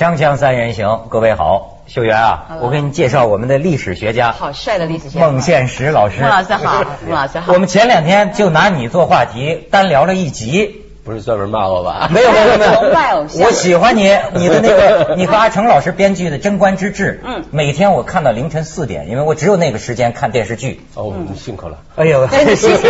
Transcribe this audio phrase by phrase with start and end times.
[0.00, 6.22] 锵锵三人行，各位好，秀媛啊，我给你介绍我们的历史学家，好帅的历史学家孟宪实老师。
[6.22, 7.52] 孟老师好， 孟老师好。
[7.52, 10.86] 我们前两天就拿你做话题，单聊了一集。
[11.04, 12.08] 不是专门骂我吧？
[12.12, 20.80] 没有没有没有，崇拜偶像我喜欢你，你的那个 你和阿成老师编剧的《贞观之治》，嗯每天我看到凌晨四点，因为我只有那个时间看电视剧。
[20.94, 21.78] 哦，你辛苦了。
[21.96, 22.88] 哎呦，对谢谢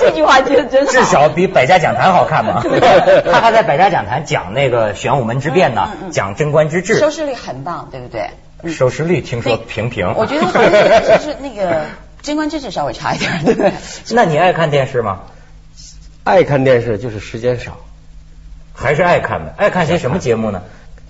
[0.00, 2.62] 这句话真真好至少比百家讲坛好看嘛。
[3.30, 8.30] 他还在百家讲坛讲那个玄武门之变呢讲贞观之治，收视率很棒，对不对？
[8.62, 10.14] 嗯收视率听说平平。
[10.16, 11.80] 我觉得就是那个
[12.22, 13.72] 贞观之治稍微差一点，对不对？
[14.14, 15.22] 那你爱看电视吗？
[16.24, 17.78] 爱看电视就是时间少，
[18.72, 19.52] 还是爱看的？
[19.56, 20.62] 爱看些什么节目呢？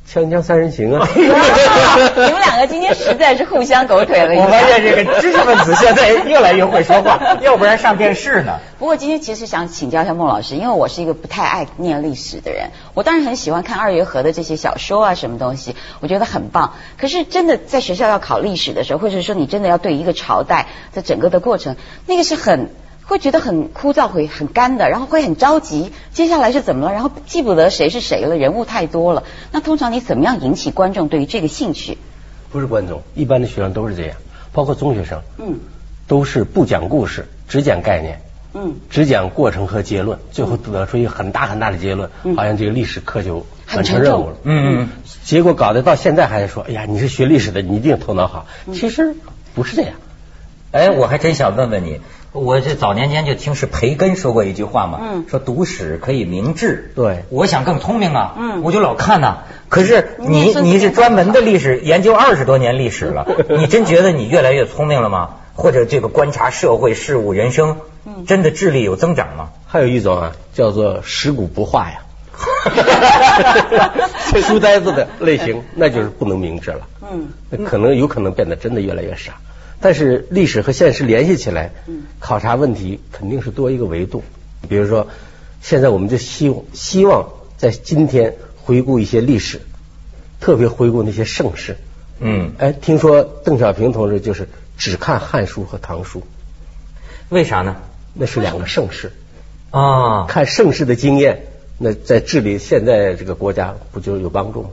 [0.13, 1.07] 《锵锵三人行》啊。
[1.15, 4.35] 你们两个今天实在是互相狗腿了。
[4.43, 8.59] 我发现这个知识分子现在越来越会说话， 要不然上电视呢。
[8.79, 16.73] 不过今天其实想请教一下孟老师，因为我是一个不太爱念历史的人，我当然很喜欢看二月河的这些小说啊，什么东西，我觉得很棒。
[16.99, 22.71] 可是真的在学校要考历史的时候，或者说你真的要对一个朝代的整个的过程，那个是很。
[23.13, 25.93] 会觉得很枯燥，会很干的，然后会很着急。
[26.13, 26.93] 接下来是怎么了？
[26.95, 29.25] 然后记不得谁是谁了，人物太多了。
[29.51, 31.99] 那通常你怎么样引起观众对于这个兴趣？
[32.51, 34.17] 不是观众，一般的学生都是这样，
[34.53, 35.61] 包括中学生，嗯
[36.09, 38.21] 都是不讲故事，只讲概念，
[38.55, 44.37] 嗯，只讲过程和结论，最后得出一个很大很大的结论，嗯好像这个历史课就完成任务了。
[44.45, 44.89] 嗯嗯
[45.23, 48.47] 结果搞得到现在还在说，哎呀，你是学历史的，你一定头脑好。
[48.67, 49.15] 嗯其实
[49.55, 49.93] 不是这样。
[50.73, 52.01] 哎，我还真想问问你，
[52.33, 56.93] 我这早年间就听是培根说过一句话嘛，嗯说读史可以明智。
[56.97, 63.27] 对我想更聪明啊，嗯我就老看呐、可是你你是专门的历史研究二十多年历史了，
[63.59, 65.37] 你真觉得你越来越聪明了吗？
[65.55, 67.77] 或者这个观察社会事物人生，
[68.07, 69.51] 嗯真的智力有增长吗？
[69.67, 71.99] 还有一种啊，叫做食古不化呀。
[74.43, 76.81] 书呆子的类型，那就是不能明智了。
[77.13, 77.29] 嗯，
[77.67, 79.35] 可能有可能变得真的越来越傻。
[79.83, 84.23] 但是历史和现实联系起来，嗯考察问题肯定是多一个维度。
[84.69, 85.09] 比如说，
[85.61, 87.29] 现在我们就希望希望
[87.59, 89.61] 在今天回顾一些历史，
[90.41, 91.77] 特别回顾那些盛世。
[92.21, 94.49] 嗯，哎，听说邓小平同志就是
[94.79, 96.21] 只看《汉书》和《唐书》，
[97.29, 97.77] 为啥呢？
[98.15, 99.11] 那是两个盛世。
[99.71, 101.47] 啊，看盛世的经验，
[101.79, 104.71] 那在治理现在这个国家不就有帮助吗？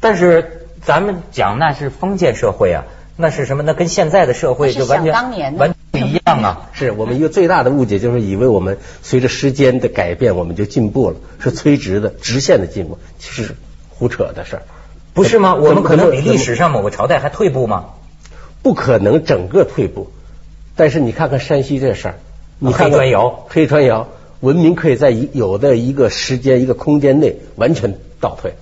[0.00, 2.84] 但是咱们讲那是封建社会啊，
[3.20, 3.62] 那是什么？
[3.62, 6.70] 那跟现在的社会就完全那是想当年完全不一样啊。
[6.74, 13.54] 是我们一个最大的误解，就是以为我们随着时间的改变，我们就进步了，是垂直的、直线的进步，其实是
[13.88, 14.62] 胡扯的事儿。
[15.12, 15.54] 不是吗？
[15.54, 17.90] 我们可能比历史上某个朝代还退步吗？
[18.62, 20.10] 不可能整个退步，
[20.76, 22.14] 但是你看看山西这事儿，
[22.58, 24.08] 你看看黑川窑黑砖窑
[24.40, 28.54] 文明可以在一有的一个时间、一个空间内完全倒退，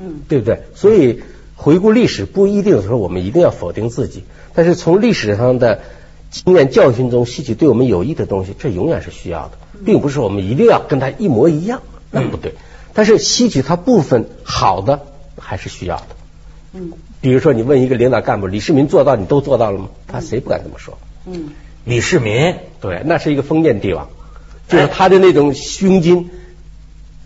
[0.00, 0.60] 嗯，对不对？
[0.74, 1.22] 所以
[1.60, 4.22] 回顾历史不一定说我们一定要否定自己，
[4.54, 5.80] 但是从历史上的
[6.30, 11.82] 经验教训中吸取对我们有益的东西，这永远是需要的，并不是我们一定要跟他一模一样，
[12.12, 12.54] 那不对。
[12.94, 16.06] 但是吸取它部分好的还是需要的。
[16.74, 19.88] 嗯比如说，你问一个领导干部，李世民做到，你都做到了吗？
[20.06, 20.96] 他谁不敢这么说？
[21.26, 21.50] 嗯
[21.84, 24.08] 李世民对，那是一个封建帝王，
[24.68, 26.30] 就是他的那种胸襟，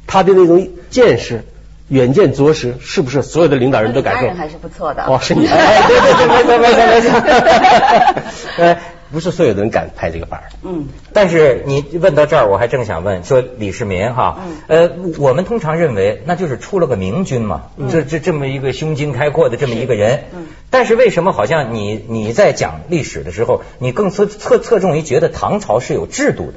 [0.06, 1.44] 他的那种见识、
[1.92, 4.42] 远见卓识，是不是所有的领导人都敢说那你家人？
[4.42, 5.04] 还是不错的。
[5.04, 8.22] 哦，是你，哎，对对对，没错没错没错，
[8.64, 8.78] 呃，
[9.12, 10.48] 不是所有的人敢拍这个板儿。
[10.62, 26.54] 嗯但是你问到这儿，我还正想问，说李世民哈，呃，我们通常认为那就是出了个明君嘛，这这这么一个胸襟开阔的这么一个人，嗯但是为什么好像你你在讲历史的时候，你更侧侧侧重于觉得唐朝是有制度的？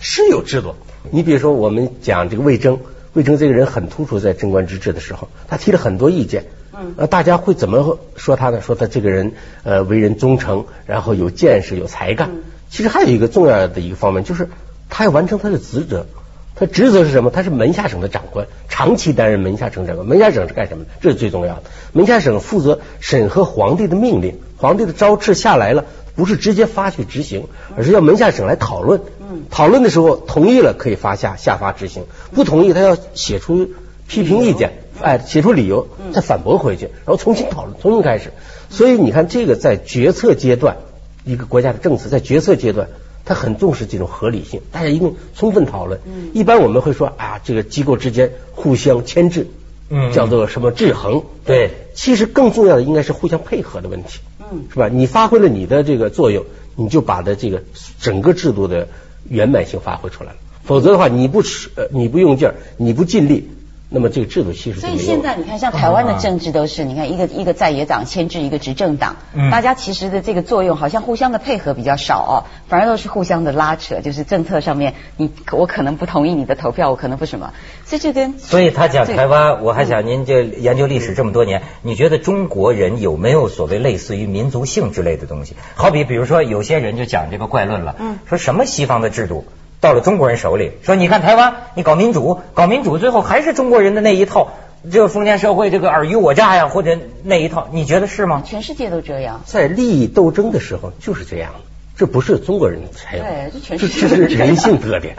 [0.00, 0.76] 是有制度。
[1.10, 2.78] 你比如说，我们讲这个魏征，
[3.12, 6.44] 魏征这个人很突出，在贞观之治的时候，他提了很多意见。
[6.72, 8.60] 嗯呃，大家会怎么说他呢？
[8.60, 9.32] 说他这个人
[9.64, 12.30] 呃为人忠诚，然后有见识、有才干。
[12.32, 14.48] 嗯其实还有一个重要的一个方面，就是
[14.88, 16.06] 他要完成他的职责。
[16.54, 17.30] 他职责是什么？
[17.30, 20.06] 他是门下省的长官，长期担任门下省长官。
[20.06, 20.90] 门下省是干什么的？
[21.00, 21.62] 这是最重要的。
[21.92, 29.00] 门下省负责审核皇帝的命令，皇帝的诏敕下来了，不是直接发去执行，而是要门下省来讨论。
[29.40, 33.70] 嗯讨论的时候同意了可以发下下发执行，不同意他要写出
[34.08, 38.32] 批评意见，哎，写出理由再反驳回去，然后重新讨论，重新开始。
[38.68, 40.76] 所以你看，这个在决策阶段，
[41.24, 42.88] 一个国家的政策在决策阶段，
[43.24, 46.00] 他很重视这种合理性，大家一定充分讨论。
[46.06, 49.48] 嗯一般我们会说啊，这个机构之间互相牵制，
[49.88, 51.24] 嗯叫做什么制衡？
[51.44, 54.20] 对，其实更重要的应该是互相配合的问题。
[54.52, 54.88] 嗯是吧？
[54.88, 56.44] 你发挥了你的这个作用，
[56.74, 57.62] 你就把的这个
[58.00, 58.88] 整个制度的
[59.28, 60.36] 圆满性发挥出来了。
[60.64, 63.48] 否则的话，你不吃呃你不用劲儿，你不尽力，
[63.92, 69.16] 那么这个制度其实所以现在你看，像台湾的政治都是，你看一个一个在野党牵制一个执政党，
[69.50, 72.34] 大家其实的这个作用好像互相的配合比较少哦，
[72.68, 77.52] 反而都是互相的拉扯，就是政策上面你我可能不同意你的投票，我可能不什么，
[77.84, 85.56] 所以这跟所以他讲台湾，我还想您这研究历史这么多年，你觉得中国人有没有所谓类似于民族性之类的东西？
[85.74, 87.96] 好比比如说有些人就讲这个怪论了，
[88.28, 89.44] 说什么西方的制度。
[89.80, 94.52] 到了中国人手里，说你看台湾，你搞民主，搞民主，最后还是中国人的那一套，
[94.92, 98.42] 这个封建社会，这个尔虞我诈呀，或者那一套，你觉得是吗？
[98.44, 101.52] 全世界都这样，在利益斗争的时候就是这样，
[101.96, 105.16] 这不是中国人才有，对，这全世界 这是人性特点，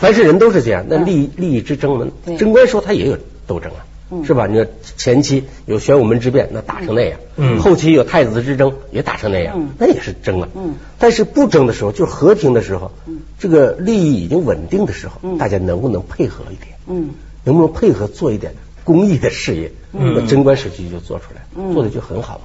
[0.00, 0.86] 凡是人都是这样。
[0.88, 2.06] 那利益利益之争嘛，
[2.38, 3.84] 贞观说他也有斗争啊。
[4.26, 4.46] 是吧？
[4.46, 4.66] 你说
[4.98, 10.48] 前期有玄武门之变，那打成那样；嗯，后期有太子之争，也打成那样，那也是争啊。
[10.54, 16.76] 嗯，但是不争的时候，就是和平的时候，嗯，这个利益已经稳定的时候，嗯，大家能不能配合一点？
[16.86, 17.10] 嗯，
[17.42, 18.54] 能不能配合做一点
[18.84, 19.72] 公益的事业？
[19.92, 21.42] 嗯，那贞观时期就做出来，
[21.74, 22.40] 做的就很好。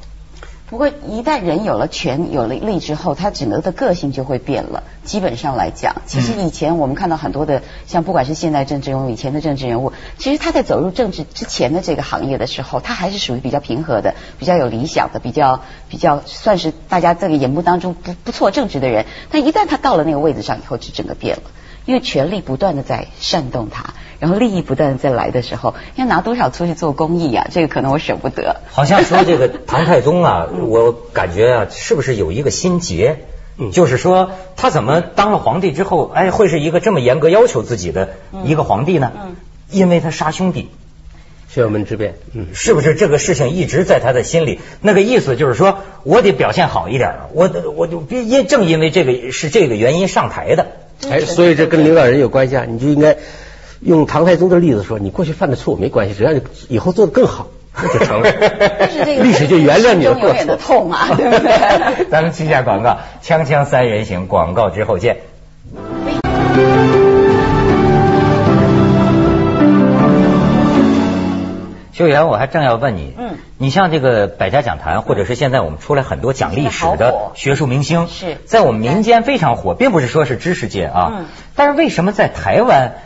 [0.69, 4.83] 不过，一旦人有了权、有了力之后，他整个的个性就会变了。
[5.05, 19.05] 基本上来讲，其实以前我们看到很多的，像不管是现代政治人物、以前的政治人物，其实他在走入政治之前的这个行业的时候，他还是属于比较平和的、比较有理想的、比较比较算是大家这个眼目当中不不错正直的人。
[19.31, 21.43] 但一旦他到了那个位置上以后，就整个变了。
[21.87, 27.47] 因为权力不断的在煽动他，然后利益不断的在来的时候，要拿多少出去做公益啊？
[27.49, 28.57] 这个可能我舍不得。
[28.69, 33.25] 好像说这个唐太宗啊， 我感觉啊，是不是有一个心结？
[33.57, 38.09] 嗯就是说他怎么当了皇帝之后，哎，会是一个这么严格要求自己的
[38.43, 39.11] 一个皇帝呢？
[39.15, 39.35] 嗯
[39.71, 40.69] 因为他杀兄弟，
[41.49, 44.59] 玄武门之变，嗯，是不是这个事情一直在他的心里？
[44.81, 50.67] 那个意思就是说我得表现好一点，我我就因正因为这个是这个原因上台的。
[51.09, 52.65] 哎，所以这跟领导人有关系啊！
[52.67, 53.17] 你就应该
[53.81, 58.29] 用唐太宗的例子说，你过去犯的错误没关系，只要你以后做的更好，那就成了。
[59.23, 60.45] 历史就原谅你的过错。
[60.45, 62.05] 的痛啊， 对不对？
[62.09, 65.17] 咱们去下广告，锵锵三人行，广告之后见。
[71.97, 82.97] 秀媛，我还正要问你，嗯，你像这个百家讲坛，或者是现在我们出来很多讲历史的学术明星，是在我们民间非常火，并不是说是知识界啊，嗯，但是为什么在台湾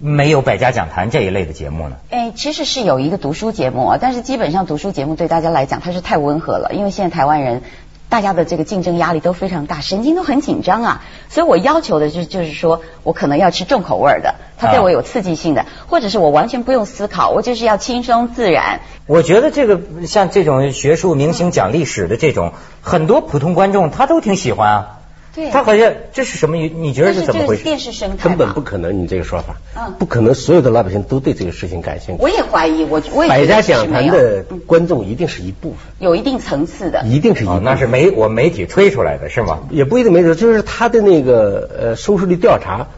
[0.00, 1.94] 没有百家讲坛这一类的节目呢？
[2.10, 7.62] 哎，其实是有一个读书节目啊，但是基本上读书节目对大家来讲它是太温和了，因为现在台湾人。
[8.10, 18.80] 大家的这个竞争压力都非常大，神经都很紧张啊，所以我要求的就就是说我可能要吃重口味的，它对我有刺激性的，或者是我完全不用思考，我就是要轻松自然。
[19.06, 22.52] 我觉得这个像这种学术明星讲历史的这种，
[22.82, 24.99] 很多普通观众他都挺喜欢啊。
[25.34, 26.56] 对，他好像这是什么？
[26.56, 27.62] 你觉得是怎么回事？
[27.62, 32.22] 电视生态根本不可能，你这个说法，嗯，不可能，所有的老百姓都对这个事情感兴趣。
[32.22, 37.62] 我也怀疑，我我也百家讲坛的观众一定是一部分，有一定层次的，一定是一部分。
[37.62, 39.60] 那是媒我媒体推出来的是吗？
[39.70, 42.88] 也不一定媒体，就是他的那个呃收视率调查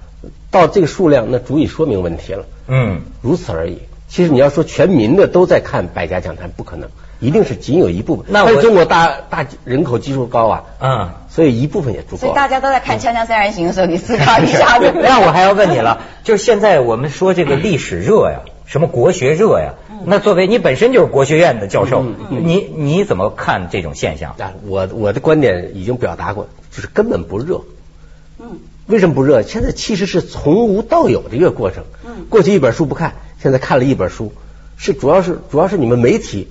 [0.50, 2.47] 到这个数量，那足以说明问题了。
[2.66, 3.78] 嗯，如此而已。
[4.09, 6.90] 其实你要说全民的都在看百家讲坛，不可能。
[7.23, 12.17] 一定是仅有一部分，那是中国大大人口基数高啊，嗯，所以一部分也足够。
[12.17, 14.79] 所以大家都在看《锵锵三人行》的时候，你思考一下。
[15.00, 19.75] 那我还要问你了， 就是现在我们说这个历史热呀，什么国学热呀，
[20.05, 24.35] 那作为你本身就是国学院的教授，你你怎么看这种现象？
[24.67, 27.61] 我我的观点已经表达过，就是根本不热。
[28.41, 29.43] 嗯，为什么不热？
[29.43, 31.85] 现在其实是从无到有的一个过程。
[32.05, 34.33] 嗯，过去一本书不看，现在看了一本书，
[34.76, 36.49] 是主要是主要是你们媒体。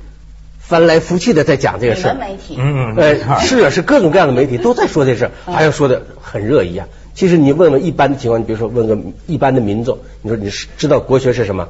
[0.71, 6.87] 翻来覆去的在讲这个事儿，媒体，嗯，呃，是啊，是各种各样的媒体都在说这事儿，还要说的很热一样。
[7.13, 8.97] 其实你问问一般的情况，你比如说问个
[9.27, 11.67] 一般的民众，你说你是知道国学是什么？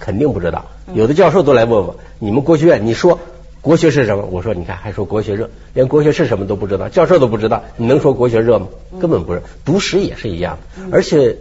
[0.00, 0.64] 肯定不知道。
[0.94, 3.20] 有的教授都来问我，你们国学院，你说
[3.60, 4.24] 国学是什么？
[4.32, 8.66] 我说你看，还说国学热，连国学是什么都不知道，教授都不知道，你能说国学热吗？
[9.00, 9.42] 根本不是。
[9.64, 10.58] 读史也是一样，
[10.90, 11.36] 而且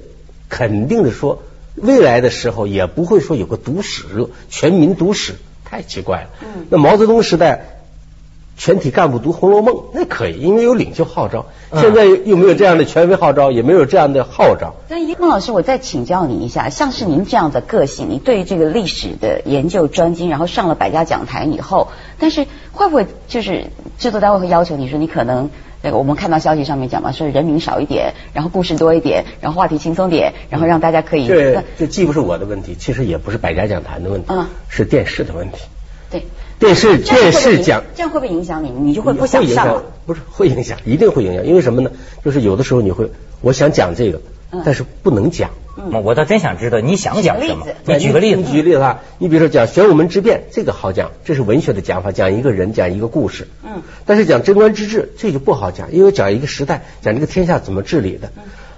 [0.48, 1.42] 肯定的说，
[1.74, 5.34] 未来的时候也不会说有个读史热，全民读史。
[5.70, 6.30] 太奇怪了。
[6.42, 7.82] 嗯，那毛泽东时代，
[8.58, 11.46] 全体干部读《红楼梦》那可以，因为有领袖号召。
[11.74, 14.74] 现在又没有这样的权威号召，也没有这样的号召。
[14.90, 23.68] 那孟老师，我再请教你一下，像是您这样的个性，你对这个历史的研究专精，然后上了百家讲坛以后，但是会不会就是
[24.00, 31.28] 制作单位会要求你说，你可能那个我们看到消息上面讲嘛，说人名少一点，然后故事多一点，然后话题轻松点，然后让大家可以。
[31.28, 34.34] 这这既不是我的问题，其实也不是百家讲坛的问题，
[34.68, 35.58] 是电视的问题。
[36.10, 36.24] 对。
[36.60, 38.70] 电视电视讲这样会不会影响你？
[38.70, 39.82] 你就会不想上？
[40.06, 41.46] 不是会影响，一定会影响。
[41.46, 41.92] 因为什么呢？
[42.26, 43.10] 就是有的时候你会，
[43.40, 44.20] 我想讲这个，
[44.66, 45.52] 但是不能讲。
[45.52, 45.69] 嗯，
[46.04, 47.94] 我倒真想知道你想讲什么举个例子。
[47.94, 53.48] 你举个例子，你举例子啊，你比如说讲玄武门之变，这个好讲，这是文学的讲法，讲一个人，讲一个故事。
[53.64, 58.32] 嗯，但是讲贞观之治，这就不好讲，因为讲一个时代，讲这个天下怎么治理的。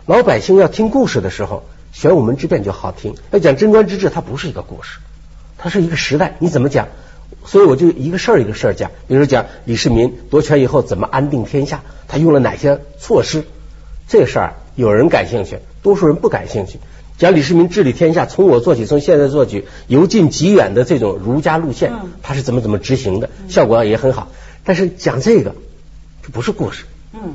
[0.05, 4.99] 老百姓要听故事的时候，玄武门之变就好听；要讲贞观之治，它不是一个故事，
[5.57, 6.87] 它是一个时代，你怎么讲？
[7.45, 13.45] 所以我就一个事儿一个事儿讲，比如说讲李世民夺权以后怎么安定天下，他用了哪些措施，
[14.07, 16.79] 这事儿有人感兴趣，多数人不感兴趣。
[17.17, 24.29] 讲李世民治理天下，从我做起，从现在做起，由近及远的这种儒家路线，他是怎么怎么执行的，效果也很好。
[24.63, 25.53] 但是讲这个，
[26.23, 26.85] 这不是故事，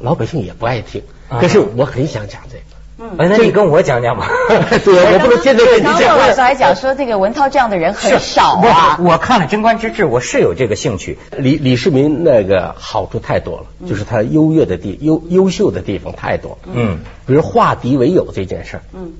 [0.00, 1.02] 老百姓也不爱听。
[1.28, 2.62] 可是我很想讲这个。
[2.98, 4.30] 哎，那你跟我讲讲吧。
[4.84, 6.16] 对，我不能现在跟你刚讲。
[6.16, 8.98] 孟老师还讲说，这个文涛这样的人很少啊。
[9.00, 11.18] 我看了《贞观之治》，我是有这个兴趣。
[11.36, 16.58] 李李世民那个好处太多了，就是他优越的地优优秀的地方太多。
[16.72, 19.12] 嗯，比如化敌为友这件事儿，嗯，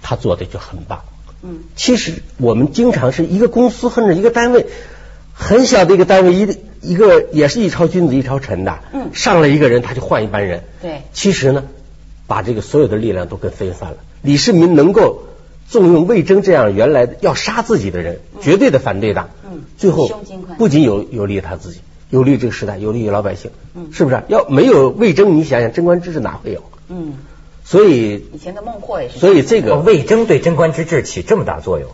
[0.00, 1.00] 他做的就很棒。
[1.42, 4.64] 嗯，其实我们经常是一个公司或者一个单位，
[5.34, 8.78] 很小的一个单位，一一个也是一朝君子一朝臣的。
[8.94, 10.64] 嗯上来一个人他就换一班人。
[10.80, 11.64] 对其实呢，
[12.30, 13.96] 把这个所有的力量都给分散了。
[14.22, 15.24] 李世民能够
[15.68, 19.30] 重用魏征这样原来要杀自己的人，绝对的反对党。
[19.44, 20.08] 嗯最后
[20.58, 23.50] 不仅有有利于他自己，有利于这个时代，有利于老百姓。
[23.74, 24.22] 嗯是不是？
[24.28, 26.62] 要没有魏征，你想想贞观之治哪会有？
[26.88, 27.14] 嗯，
[27.64, 29.18] 所以，以前的孟获也是。
[29.18, 31.90] 所以这个魏征对贞观之治起这么大作用。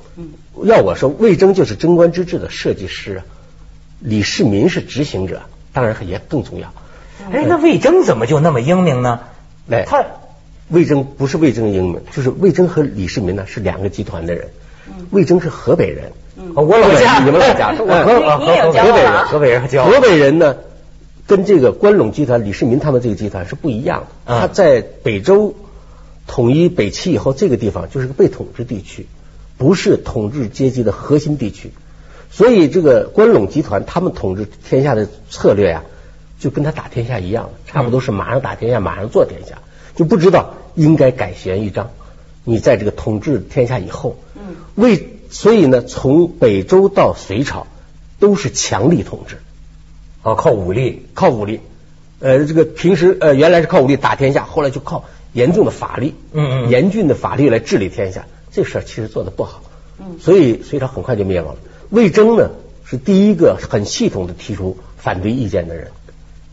[0.65, 3.21] 要我说，魏征就是贞观之治的设计师啊，
[4.01, 6.75] 李世民是执行者，当然也更重要。
[7.33, 9.21] 哎，那魏征怎么就那么英明呢？
[9.71, 10.05] 哎，他
[10.69, 14.49] 魏征不是魏征英明，就是魏征和李世民呢是两个集团的人。
[15.11, 16.13] 魏征是河北人，
[16.55, 20.57] 哦我老家，你们老家， 我河北人，河北人交河北人呢，
[21.27, 24.07] 跟这个关陇集团、李世民他们这个集团是不一样的。
[24.27, 24.41] 嗯。
[24.41, 25.57] 他在北周
[26.29, 29.07] 统一北齐以后，这个地方就是个被统治地区，
[29.59, 31.73] 不是统治阶级的核心地区。
[32.31, 35.83] 所以这个关陇集团他们统治天下的策略呀、
[36.39, 39.59] 就跟他打天下一样，差不多是马上打天下，马上做天下，
[39.97, 41.91] 就不知道应该改弦易张。
[42.45, 47.67] 你在这个统治天下以后，嗯，为所以呢，从北周到隋朝
[48.21, 49.39] 都是强力统治。
[50.23, 51.07] 啊，靠武力。
[51.15, 51.61] 靠武力，
[52.21, 59.63] 呃，这个平时呃原来是靠武力打天下，后来就靠严重的法律，嗯嗯严峻的法律来治理天下，这事儿其实做的不好，
[59.99, 61.61] 嗯所以隋朝很快就灭亡了。
[61.91, 62.51] 魏征呢
[62.85, 65.89] 是第一个很系统的提出反对意见的人，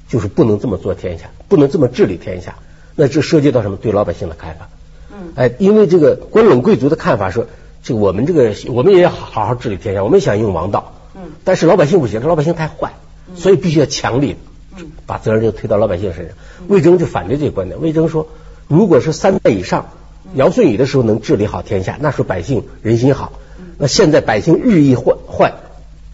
[0.08, 2.56] 就是不能这么做天下，不能这么治理天下，
[2.96, 3.78] 那这涉及到什么？
[3.78, 4.70] 对老百姓的看法，
[5.12, 7.48] 嗯哎，因为这个关陇贵族的看法说，
[7.84, 12.94] 这个我们这个我们也要好好治理天下，我们想用王道，嗯但是老百姓不行，这老百姓太坏，
[13.36, 14.36] 所以必须要强力
[14.78, 16.36] 嗯把责任就推到老百姓身上。
[16.68, 18.28] 魏征就反对这个观点，魏征说，
[18.68, 19.88] 如果是三代以上，
[20.36, 23.34] 尧舜禹的时候能治理好天下，那时候百姓人心好。
[23.78, 25.54] 那现在百姓日益坏坏，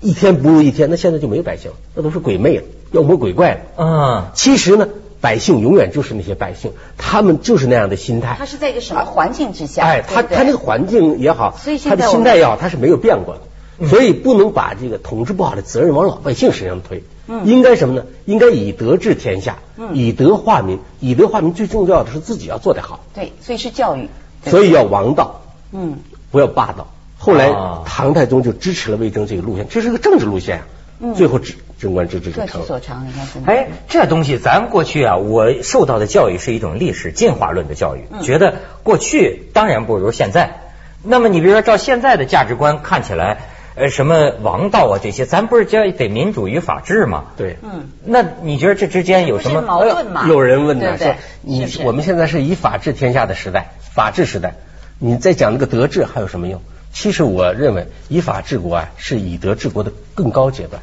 [0.01, 3.59] 一天不如一天，那现在就没有百姓了，那都是鬼魅了，妖魔鬼怪了。
[3.77, 4.87] 嗯，其实呢，
[5.21, 8.35] 百姓永远就是那些百姓，他们就是那样的心态。
[8.37, 9.83] 他是在一个什么环境之下？
[9.83, 17.03] 哎，他他那个环境也好，所以他的心态也好，他是没有变过的，所以不能把这个统治不好的责任往老百姓身上推。
[17.31, 18.05] 嗯应该什么呢？
[18.25, 20.79] 应该以德治天下，嗯以德化民。
[20.99, 24.09] 以德化民最重要的是自己要做得好，对，所以是教育。
[24.45, 25.97] 所以要王道，嗯
[26.31, 26.87] 不要霸道。
[27.17, 30.65] 后来啊唐太宗就支持了魏征这个路线，这是个政治路线啊。
[30.99, 32.65] 嗯最后贞贞观之治就各成了。
[32.65, 33.51] 取所长，你看真的。
[33.51, 40.61] 哎，这东西咱过去啊，我受到的教育是一种历史进化论的教育，嗯觉得过去当然不如现在。
[41.01, 43.37] 那么你比如说照现在的价值观看起来，
[43.75, 47.27] 呃，什么王道啊这些，咱不是叫得民主与法治吗？
[47.37, 47.55] 对。
[47.63, 50.25] 嗯，那你觉得这之间有什么矛盾吗？
[50.27, 54.55] 有人问呢，说你我们现在是以法治天下的时代，法治时代，
[54.97, 56.61] 你再讲那个德治还有什么用？
[56.91, 60.81] 其实我认为以法治国啊，是以德治国的更高阶段。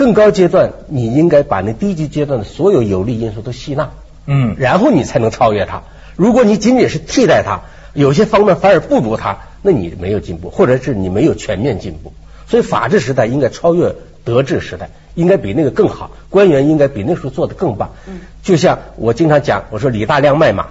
[0.00, 3.90] 更高阶段，你应该把那低级阶段的所有有利因素都吸纳，
[4.24, 5.82] 嗯，然后你才能超越它。
[6.16, 7.60] 如果你仅仅是替代它，
[7.92, 12.14] 有些方面反而不如它，那你没有进步，或者是你没有全面进步。
[12.48, 17.90] 所以法治时代应该超越德治时代，应该比那个更好，官员应该比那时候做的更棒。
[18.08, 20.68] 嗯，就像我经常讲，我说李大亮卖马，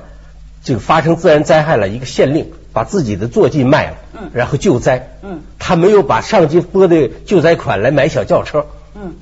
[0.64, 8.66] 这个发生自然灾害了，一个县令把自己的坐骑卖了，嗯然后救灾，嗯，他没有把上级拨的救灾款来买小轿车，
[8.96, 9.16] 嗯，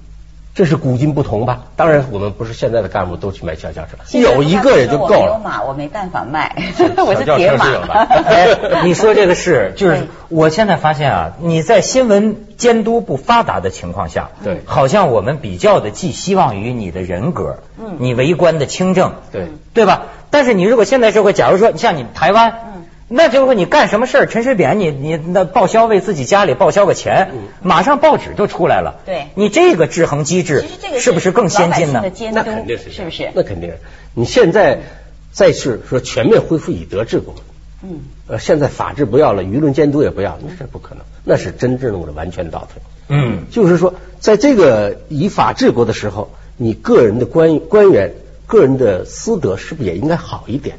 [0.55, 1.65] 这是古今不同吧？
[1.75, 5.41] 当然，我们不是现在的干部都去买小轿车，有一个也就够我有了。
[5.43, 14.61] 马，我没办法卖，小 我是轿铁马你说这个是，就是我现在发现啊，你在新闻监督不发达的情况下，对。
[14.65, 17.97] 好像我们比较的寄希望于你的人格，嗯。
[17.99, 19.47] 你为官的清正，对。
[19.73, 20.03] 对吧？
[20.31, 29.01] 但是你如果现在社会，假如说像你台湾，嗯那就是说你干什么事儿，陈水扁你你那报销为自己家里报销个钱，马上报纸就出来了。
[29.05, 30.65] 对你这个制衡机制
[30.99, 33.31] 是不是更先进呢那肯定是是不是？
[33.33, 33.77] 那肯定是。
[34.13, 34.79] 你现在
[35.31, 37.35] 再是说全面恢复以德治国，
[37.81, 42.81] 嗯，呃，现在法治不要了，舆论监督也不要，那是不可能，那是真正的完全倒退。
[43.09, 48.11] 嗯，就是说，在这个以法治国的时候，你个人的官官员、
[48.47, 50.77] 个人的私德是不是也应该好一点？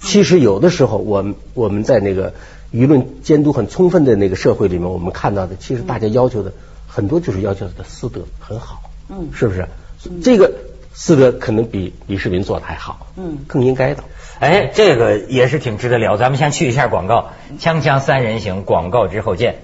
[0.00, 2.32] 其实有的时候，我们我们在那个
[2.72, 6.52] 舆论监督很充分的那个社会里面，我们看到的，其实大家要求的
[6.88, 9.68] 很多就是要求的私德很好，嗯是不是？
[10.22, 10.52] 这个
[10.94, 14.02] 私德可能比李世民做的还好，嗯更应该的。
[14.38, 16.16] 哎，这个也是挺值得聊。
[16.16, 19.56] 咱们先去一下广告，锵锵三人行，广告之后见。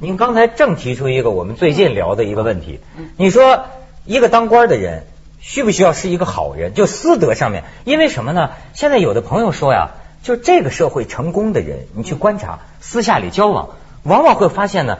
[0.00, 2.80] 您刚才正提出一个我们最近聊的一个问题，
[3.16, 3.64] 你说
[4.04, 5.04] 一个当官的人
[5.40, 6.74] 需不需要是一个好人？
[6.74, 8.50] 就私德上面，因为什么呢？
[8.72, 9.90] 现在有的朋友说呀，
[10.22, 13.70] 就这个社会成功的人，你去观察，私下里交往，
[14.02, 14.98] 往往会发现呢，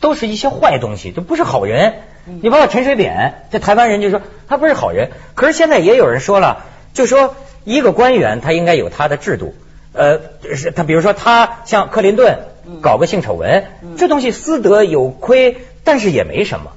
[0.00, 1.94] 都是一些坏东西，都不是好人。
[2.24, 9.54] 你包括陈水扁，这台湾人就说他不是好人，可是现在也有人说了，就说一个官员他应该有他的制度，
[9.92, 10.20] 呃，
[10.54, 12.40] 是他比如说他像克林顿
[12.82, 13.64] 搞个性丑闻，
[13.96, 16.72] 这东西私德有亏，但是也没什么。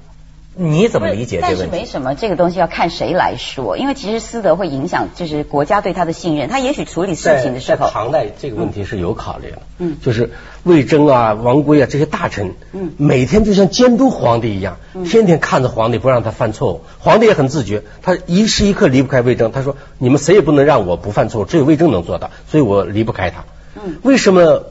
[0.55, 1.77] 你怎么理解这但是个问题？
[1.77, 6.47] 没什么，这个东西要看谁来说，因为其实私德会影响就是国家对他的信任。
[6.47, 10.31] 他也许处理事情的时候，在唐代这个问题是有考虑的，嗯就是
[10.63, 19.51] 魏征啊、王圭啊这些大臣，嗯每天就像监督皇帝一样，天天看着皇帝不让他犯错误，皇帝也很自觉，他一时一刻离不开魏征。
[19.51, 24.65] 他说：“你们谁也不能让我不犯错误，只有魏征能做到，所以我离不开他。”嗯为什么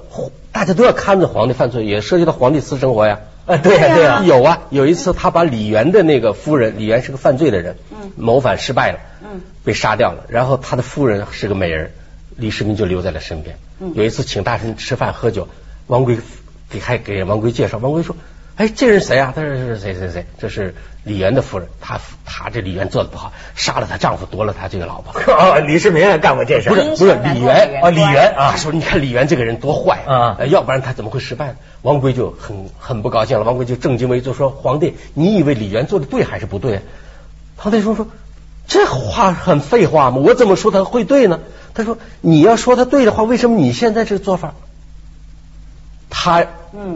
[0.53, 3.18] 大家都要看着皇帝犯错，也涉及到皇帝私生活呀？
[3.47, 10.25] 啊，对呀、对呀、有啊，有一次他把李元的那个夫人，李元是个犯罪的人，嗯谋反失败了，嗯被杀掉了。
[10.29, 11.93] 然后他的夫人是个美人，
[12.37, 13.59] 李世民就留在了身边。
[13.81, 15.49] 嗯有一次请大臣吃饭喝酒，
[15.89, 16.19] 王圭
[16.71, 18.15] 给还给王圭介绍，王圭说
[18.57, 19.33] ：“哎，这人谁啊？
[19.35, 20.27] 他说是谁谁谁？
[20.38, 21.69] 这是李元的夫人。
[21.81, 25.19] 他他这李元做的不好，杀了他丈夫，夺了他这个老婆。
[25.33, 26.69] ”哦，李世民也干过这事。
[26.69, 36.83] 不是不是李元啊，李元啊他，说：“你看李元这个人多坏啊呃要不然他怎么会失败呢？”王圭就很很不高兴了，王圭就正襟危坐说：“皇帝，你以为李元做的对还是不对？”
[37.57, 38.07] 唐太宗说
[38.69, 40.19] ：“这话很废话吗？
[40.19, 41.41] 我怎么说他会对呢？”
[41.75, 44.55] 他说：“你要说他对的话，为什么你现在这个做法？
[46.14, 46.46] 他，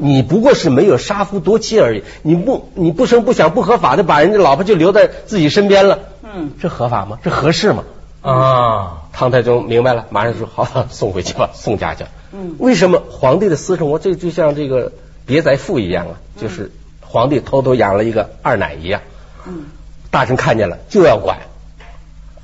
[0.01, 7.19] 你不过是没有杀夫夺妻而已，你不你不声不响不合法的把人家老婆就留在自己身边了，嗯这合法吗？
[7.25, 7.85] 这合适吗？”
[8.21, 12.05] 啊，唐太宗明白了，马上说好，送回去吧， 送家去。
[12.33, 14.93] 嗯为什么皇帝的私生活，这就像这个
[15.25, 16.15] 别宅妇一样啊？
[16.39, 19.01] 就是皇帝偷偷养了一个二奶一样，
[19.47, 19.65] 嗯
[20.11, 21.39] 大臣看见了就要管，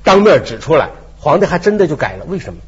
[0.03, 2.25] 当面指出来，皇帝还真的就改了。
[2.25, 2.59] 为什么？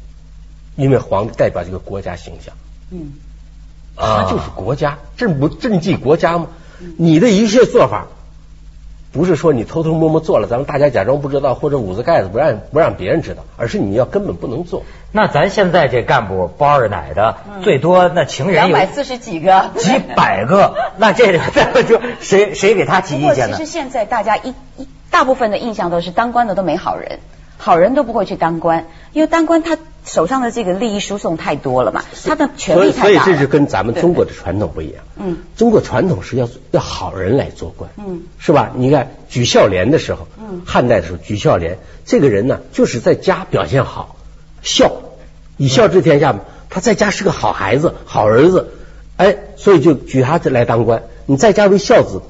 [0.76, 2.54] 因为皇帝代表这个国家形象，
[2.90, 3.14] 嗯
[3.96, 6.46] 他就是国家，这不赈济国家吗？
[6.98, 8.06] 你的一切做法，
[9.12, 14.82] 不是说你偷偷摸摸做了，咱们大家假装不知道，或者捂着盖子不让不让别人知道，而是你要根本不能做。
[15.12, 23.64] 那咱现在这干部包二奶的，最多那情人有两百四十几个，几百个， 那这个咱们说谁谁给他提意见呢实？
[23.64, 27.20] 现在大家一一大部分的印象都是当官的都没好人，
[27.58, 33.32] 好人都不会去当官，因为当官他手上的这个利益输送太多了嘛，他的权所以所以力太大了。
[33.32, 35.02] 这是跟咱们中国的传统不一样。
[35.18, 38.72] 嗯中国传统是要要好人来做官，嗯是吧？
[38.74, 44.16] 你看举孝廉的时候，嗯汉代的时候举孝廉，这个人呢，就是在家表现好，
[44.62, 44.92] 孝，
[45.56, 46.40] 以孝治天下嘛。
[46.68, 48.68] 他在家是个好孩子、好儿子，
[49.16, 51.04] 哎，所以就举他来当官。
[51.24, 52.20] 你在家为孝子，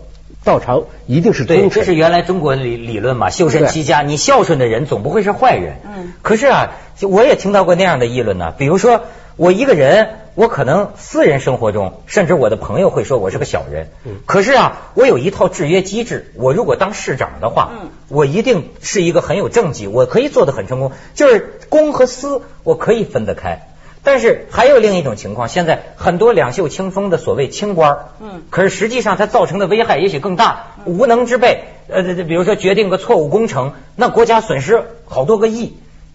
[0.46, 1.82] 到朝一定是对，忠臣。
[1.82, 5.76] 这是原来中国理理论嘛，修身齐家，你孝顺的人总不会是坏人。
[5.84, 9.02] 嗯可是啊，我也听到过那样的议论呢，比如说
[9.36, 13.88] 我一个人，我可能私人生活中，甚至我的朋友会说我是个小人。
[14.06, 23.68] 嗯可是啊，我有一套制约机制，我如果当市长的话，嗯我一定是一个很有政绩，我可以做得很成功，就是公和私我可以分得开。
[24.06, 35.74] 但是还有另一种情况，现在很多两袖清风的所谓清官儿，嗯可是实际上它造成的危害也许更大，无能之辈，呃，这这比如说决定个错误工程，那国家损失好多个亿，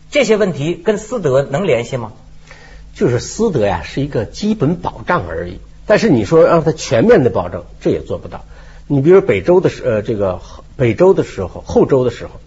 [0.10, 2.14] 这些问题跟私德能联系吗？
[2.96, 5.60] 就是私德呀，是一个基本保障而已。
[5.86, 8.46] 但是你说让它全面的保证，这也做不到。
[8.88, 10.40] 你比如北周的时，呃，这个
[10.78, 12.40] 北周的时候，后周的时候，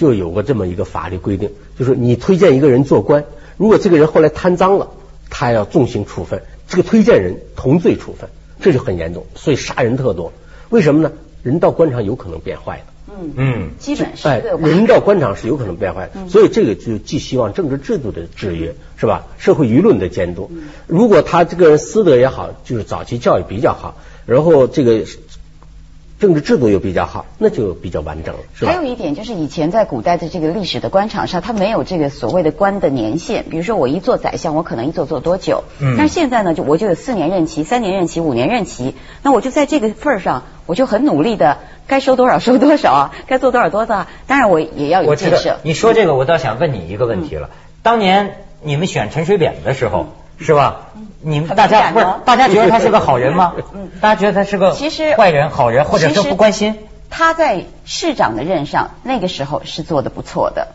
[0.00, 3.26] 就有过这么一个法律规定，就是你推荐一个人做官，
[3.58, 4.88] 如果这个人后来贪赃了，
[5.28, 8.30] 他要重刑处分，这个推荐人同罪处分，
[8.62, 10.32] 这就很严重，所以杀人特多。
[10.70, 11.12] 为什么呢？
[11.42, 12.84] 人到官场有可能变坏的。
[13.12, 14.26] 嗯嗯，基本是
[14.60, 19.26] 人到官场是有可能变坏的，所以这个就寄希望政治制度的制约，是吧？
[19.36, 20.50] 社会舆论的监督。
[20.86, 25.04] 如果他这个人私德也好，就是早期教育比较好，然后这个
[26.20, 28.84] 政治制度又比较好，那就比较完整了，是吧还有？
[28.84, 35.64] 一点就是以前在古代的这个历史的官场上，它没有这个所谓的官的年限，比如说我一做宰相，我可能一做做多久？
[35.80, 41.56] 嗯但是现在呢，就我就有四年任期、三年任期、五年任期，那我就在这个份儿上，我就很努力的，
[41.86, 44.06] 该收多少收多少啊，该做多少多少。
[44.26, 45.56] 当然我也要有建设。
[45.62, 47.48] 你说这个，我倒想问你一个问题了。
[47.82, 50.90] 当年你们选陈水扁的时候，是吧？
[51.22, 53.54] 你们大家不是大家觉得他是个好人吗？
[54.00, 56.76] 大家觉得他是个其实坏人、好人，或者说不关心？
[57.10, 60.68] 他在市长的任上，那个时候是做的不错的。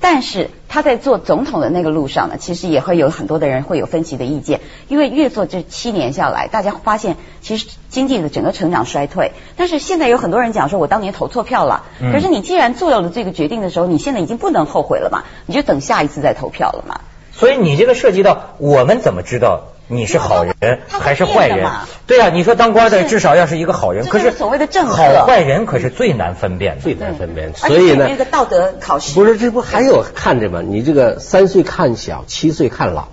[0.00, 9.30] 但是他在做总统的那个路上呢，其实也会有很多的人会有分歧的意见，因为越做这七年下来，大家发现其实经济的整个成长衰退。
[9.56, 11.84] 但是现在有很多人讲说，我当年投错票了。
[12.00, 17.00] 嗯可是你既然做了这个决定的时候，你现在已经不能后悔了嘛，你就等下一次再投票了嘛。
[17.32, 21.68] 所以你这个涉及到我们怎么知道你是好人还是坏人？
[22.06, 26.80] 对啊，你说当官的至少要是一个好人，可是所谓的政客好坏人可是最难分辨的。
[26.82, 27.52] 最难分辨。
[27.62, 30.62] 而所以呢且那，个道德考试不是这不还有看着吗？
[30.66, 33.08] 你这个三岁看小，七岁看老，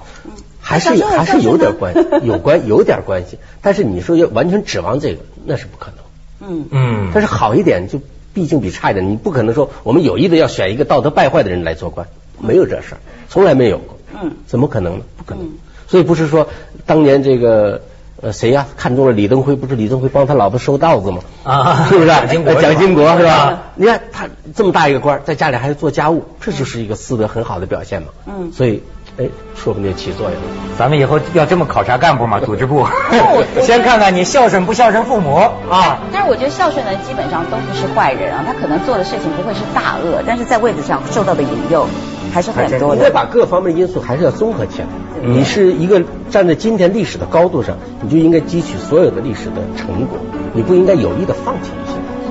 [0.61, 3.37] 还是还是有点关系有关有点关系。
[3.61, 6.49] 但是你说要完全指望这个，那是不可能。
[6.49, 6.67] 嗯。
[6.71, 7.99] 嗯但是好一点就
[8.33, 12.07] 毕竟比差一点，你不可能说我们有意的要选一个道德败坏的人来做官，
[12.39, 13.97] 没有这事儿，从来没有过。
[14.21, 15.05] 嗯怎么可能呢？
[15.17, 15.51] 不可能嗯。
[15.89, 16.47] 所以不是说
[16.85, 17.81] 当年这个
[18.21, 21.19] 呃谁呀、看中了李登辉，不是李登辉帮他老婆收稻子吗？
[21.43, 22.07] 啊是不是？
[22.07, 23.57] 蒋经国蒋经国是吧嗯？
[23.75, 28.09] 你看他这么大一个官儿，在家里还做家务，这就是一个私德很好的表现嘛。
[28.27, 28.83] 嗯所以
[29.17, 30.47] 哎，说不定起作用了。
[30.77, 32.39] 咱们以后要这么考察干部嘛？
[32.39, 32.85] 组织部
[33.61, 35.35] 先看看你孝顺不孝顺父母
[35.69, 35.99] 啊。
[36.13, 41.85] 但是我觉得孝顺的人基本上都不是坏人啊，他可能做的事情不会是大恶，但是在位子上受到的引诱
[42.31, 43.01] 还是很多的。
[43.01, 44.87] 再把各方面因素还是要综合起来。
[45.21, 50.17] 你是一个站在今天历史的高度上，你就应该汲取所有的历史的成果，
[50.53, 52.29] 你不应该有意的放弃一些东西。